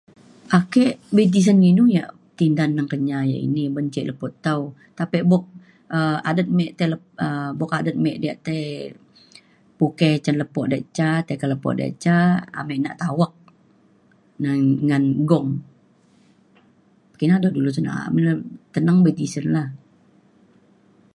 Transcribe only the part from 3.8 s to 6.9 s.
ce' lepo tau tapi bok um adat mik tai